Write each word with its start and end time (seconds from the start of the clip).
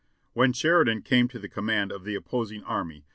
"When 0.33 0.51
Sheridan 0.51 1.03
came 1.03 1.27
to 1.27 1.37
the 1.37 1.47
command 1.47 1.91
of 1.91 2.05
the 2.05 2.15
opposing 2.15 2.63
army. 2.63 3.05